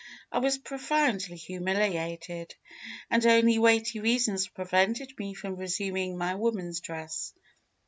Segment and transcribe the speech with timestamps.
[0.31, 2.55] I was profoundly humiliated,
[3.11, 7.35] and only weighty reasons prevented me from resuming my woman's dress.